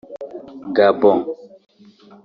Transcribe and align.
Gabon 0.75 1.11